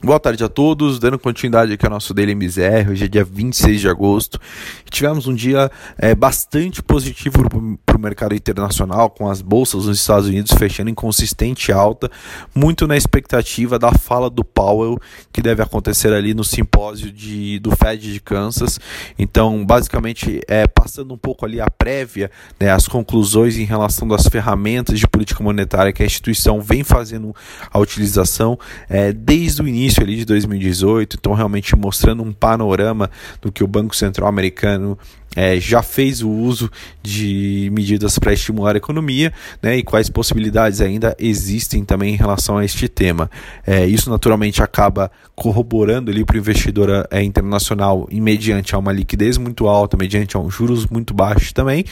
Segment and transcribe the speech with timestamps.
[0.00, 3.80] Boa tarde a todos, dando continuidade aqui ao nosso Daily MZR, hoje é dia 26
[3.80, 4.40] de agosto.
[4.88, 7.48] Tivemos um dia é, bastante positivo
[7.84, 12.08] para o mercado internacional, com as bolsas nos Estados Unidos fechando em consistente alta,
[12.54, 15.00] muito na expectativa da fala do Powell,
[15.32, 18.78] que deve acontecer ali no simpósio de, do Fed de Kansas.
[19.18, 24.28] Então, basicamente, é, passando um pouco ali a prévia, né, as conclusões em relação das
[24.28, 27.34] ferramentas de política monetária que a instituição vem fazendo
[27.68, 28.56] a utilização
[28.88, 33.10] é, desde o início início ali de 2018, então realmente mostrando um panorama
[33.40, 34.98] do que o Banco Central americano
[35.36, 36.70] é, já fez o uso
[37.02, 42.58] de medidas para estimular a economia né, e quais possibilidades ainda existem também em relação
[42.58, 43.30] a este tema.
[43.66, 49.38] É, isso naturalmente acaba corroborando para o investidor é, internacional e mediante a uma liquidez
[49.38, 51.84] muito alta, mediante a um juros muito baixos também,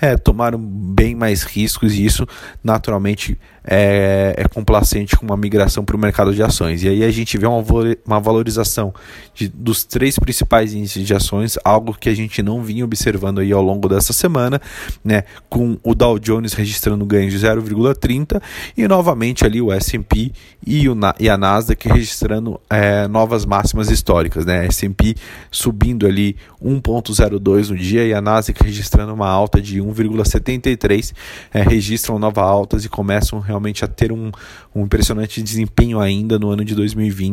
[0.00, 2.26] é, tomaram bem mais riscos e isso
[2.64, 6.82] naturalmente é, é complacente com uma migração para o mercado de ações.
[6.82, 8.92] E aí a gente vê uma, valorização
[9.34, 13.52] de, dos três principais índices de ações, algo que a gente não vinha observando aí
[13.52, 14.60] ao longo dessa semana,
[15.04, 18.42] né, com o Dow Jones registrando ganhos de 0,30
[18.76, 20.32] e novamente ali o S&P
[20.66, 20.84] e,
[21.20, 25.14] e a Nasdaq registrando é, novas máximas históricas, né, S&P
[25.50, 31.12] subindo ali 1,02 no dia e a Nasdaq registrando uma alta de 1,73,
[31.52, 34.30] é, registram novas altas e começam realmente a ter um,
[34.74, 37.27] um impressionante desempenho ainda no ano de 2020,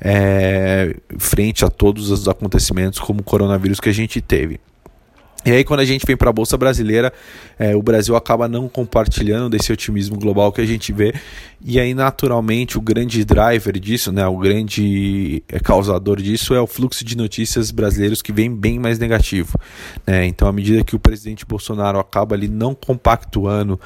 [0.00, 4.60] é, frente a todos os acontecimentos como o coronavírus que a gente teve.
[5.44, 7.12] E aí, quando a gente vem para a Bolsa Brasileira,
[7.58, 11.14] é, o Brasil acaba não compartilhando desse otimismo global que a gente vê.
[11.66, 16.66] E aí, naturalmente, o grande driver disso, né, o grande é, causador disso é o
[16.66, 19.58] fluxo de notícias brasileiros que vem bem mais negativo.
[20.06, 20.26] Né?
[20.26, 23.80] Então, à medida que o presidente Bolsonaro acaba ali não compactuando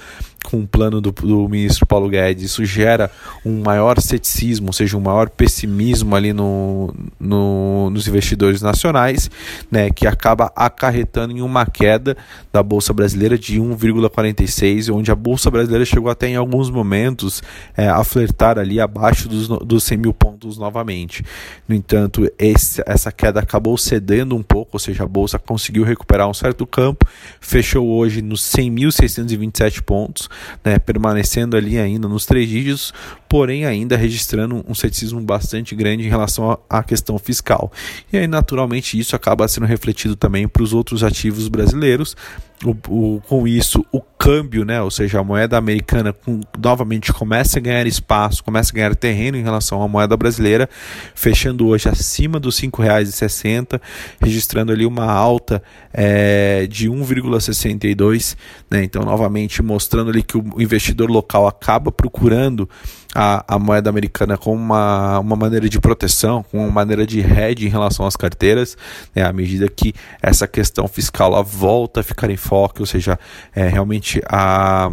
[0.44, 3.10] com o plano do, do, ministro Paulo Guedes, isso gera
[3.44, 9.30] um maior ceticismo, ou seja, um maior pessimismo ali no, no, nos investidores nacionais,
[9.70, 12.16] né, que acaba acarretando em uma queda
[12.52, 17.42] da Bolsa Brasileira de 1,46, onde a Bolsa Brasileira chegou até em alguns momentos
[17.76, 21.24] é, a flertar ali abaixo dos, dos 100 mil pontos novamente.
[21.66, 26.28] No entanto, esse, essa queda acabou cedendo um pouco, ou seja, a Bolsa conseguiu recuperar
[26.28, 27.06] um certo campo,
[27.40, 30.28] fechou hoje nos 100.627 pontos,
[30.64, 32.92] né, permanecendo ali ainda nos três dígitos,
[33.28, 37.70] porém ainda registrando um ceticismo bastante grande em relação à questão fiscal.
[38.12, 42.16] E aí, naturalmente, isso acaba sendo refletido também para os outros ativos brasileiros.
[42.64, 47.58] O, o, com isso, o câmbio, né, ou seja, a moeda americana com, novamente começa
[47.58, 50.68] a ganhar espaço, começa a ganhar terreno em relação à moeda brasileira,
[51.14, 53.80] fechando hoje acima dos R$ 5,60,
[54.20, 58.36] registrando ali uma alta é, de 1,62,
[58.68, 62.68] né, então novamente mostrando ali que o investidor local acaba procurando
[63.14, 67.66] a, a moeda americana como uma, uma maneira de proteção, como uma maneira de hedge
[67.66, 68.76] em relação às carteiras,
[69.14, 73.18] né, à medida que essa questão fiscal volta a ficar em foco, ou seja,
[73.54, 74.90] é, realmente a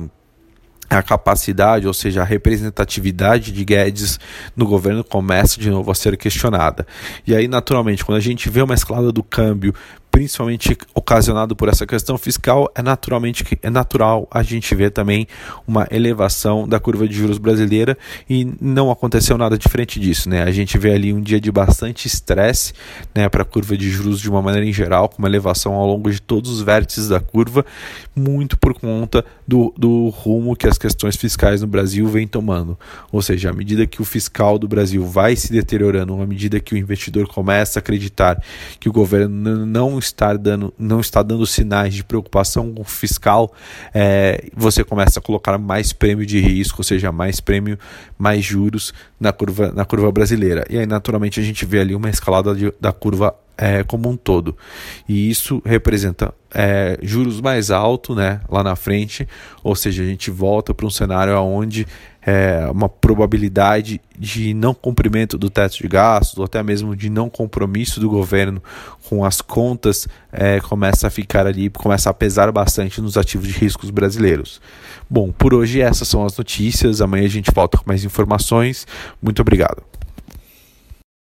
[0.88, 4.20] a capacidade, ou seja, a representatividade de Guedes
[4.56, 6.86] no governo começa de novo a ser questionada.
[7.26, 9.74] E aí, naturalmente, quando a gente vê uma escalada do câmbio
[10.16, 15.28] principalmente ocasionado por essa questão fiscal, é naturalmente é natural a gente ver também
[15.68, 17.98] uma elevação da curva de juros brasileira
[18.30, 20.44] e não aconteceu nada diferente disso, né?
[20.44, 22.72] A gente vê ali um dia de bastante estresse,
[23.14, 25.86] né, para a curva de juros de uma maneira em geral, com uma elevação ao
[25.86, 27.66] longo de todos os vértices da curva,
[28.16, 32.80] muito por conta do, do rumo que as questões fiscais no Brasil vêm tomando.
[33.12, 36.74] Ou seja, à medida que o fiscal do Brasil vai se deteriorando, à medida que
[36.74, 38.42] o investidor começa a acreditar
[38.80, 43.54] que o governo não está dando, não está dando sinais de preocupação com o fiscal,
[43.94, 47.78] é, você começa a colocar mais prêmio de risco, ou seja, mais prêmio,
[48.18, 50.66] mais juros na curva, na curva brasileira.
[50.70, 54.18] E aí, naturalmente, a gente vê ali uma escalada de, da curva é, como um
[54.18, 54.58] todo.
[55.08, 59.28] E isso representa é, juros mais altos né, lá na frente,
[59.64, 61.86] ou seja, a gente volta para um cenário onde
[62.26, 67.30] é, uma probabilidade de não cumprimento do teto de gastos, ou até mesmo de não
[67.30, 68.64] compromisso do governo
[69.08, 73.54] com as contas, é, começa a ficar ali, começa a pesar bastante nos ativos de
[73.54, 74.60] riscos brasileiros.
[75.08, 77.00] Bom, por hoje essas são as notícias.
[77.00, 78.88] Amanhã a gente volta com mais informações.
[79.22, 79.84] Muito obrigado.